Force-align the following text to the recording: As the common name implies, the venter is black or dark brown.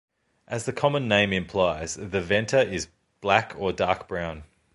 As 0.47 0.65
the 0.65 0.73
common 0.73 1.07
name 1.07 1.31
implies, 1.31 1.93
the 1.93 2.21
venter 2.21 2.57
is 2.59 2.87
black 3.19 3.53
or 3.55 3.71
dark 3.71 4.07
brown. 4.07 4.45